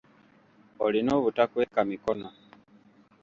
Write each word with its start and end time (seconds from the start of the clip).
Olina 0.85 1.11
obutakweka 1.19 1.79
mikono. 1.89 2.29